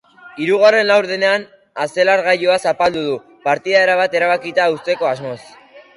Hirugarren 0.43 0.87
laurdenean, 0.91 1.45
azeleragailua 1.85 2.57
zapaldu 2.71 3.03
du, 3.11 3.19
partida 3.49 3.85
erabat 3.89 4.19
erabakita 4.21 4.71
uzteko 4.79 5.11
asmoz. 5.15 5.41